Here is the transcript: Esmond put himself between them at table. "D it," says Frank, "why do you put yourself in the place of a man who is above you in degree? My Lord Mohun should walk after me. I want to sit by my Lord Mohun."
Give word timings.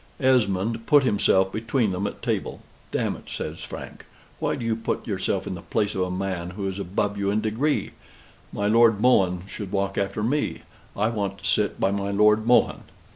Esmond 0.19 0.87
put 0.87 1.03
himself 1.03 1.51
between 1.51 1.91
them 1.91 2.07
at 2.07 2.23
table. 2.23 2.61
"D 2.91 2.97
it," 2.97 3.29
says 3.29 3.59
Frank, 3.59 4.03
"why 4.39 4.55
do 4.55 4.65
you 4.65 4.75
put 4.75 5.05
yourself 5.05 5.45
in 5.45 5.53
the 5.53 5.61
place 5.61 5.93
of 5.93 6.01
a 6.01 6.09
man 6.09 6.49
who 6.57 6.67
is 6.67 6.79
above 6.79 7.19
you 7.19 7.29
in 7.29 7.39
degree? 7.39 7.91
My 8.51 8.65
Lord 8.65 8.99
Mohun 8.99 9.43
should 9.47 9.71
walk 9.71 9.99
after 9.99 10.23
me. 10.23 10.63
I 10.97 11.09
want 11.09 11.37
to 11.37 11.45
sit 11.47 11.79
by 11.79 11.91
my 11.91 12.09
Lord 12.09 12.47
Mohun." 12.47 12.81